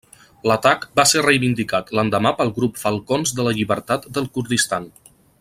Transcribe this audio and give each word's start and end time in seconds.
L'atac 0.51 0.85
va 0.99 1.03
ser 1.09 1.21
reivindicat 1.25 1.93
l'endemà 1.99 2.31
pel 2.41 2.51
grup 2.57 2.81
Falcons 2.85 3.35
de 3.41 3.47
la 3.49 3.55
Llibertat 3.59 4.09
del 4.17 4.31
Kurdistan. 4.39 4.91